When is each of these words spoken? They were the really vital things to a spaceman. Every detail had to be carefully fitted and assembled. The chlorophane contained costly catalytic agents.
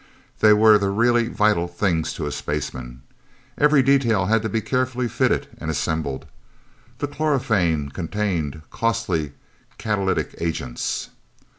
They 0.39 0.51
were 0.51 0.79
the 0.79 0.89
really 0.89 1.27
vital 1.27 1.67
things 1.67 2.11
to 2.13 2.25
a 2.25 2.31
spaceman. 2.31 3.03
Every 3.55 3.83
detail 3.83 4.25
had 4.25 4.41
to 4.41 4.49
be 4.49 4.59
carefully 4.59 5.07
fitted 5.07 5.45
and 5.59 5.69
assembled. 5.69 6.25
The 6.97 7.07
chlorophane 7.07 7.89
contained 7.91 8.63
costly 8.71 9.33
catalytic 9.77 10.33
agents. 10.39 11.09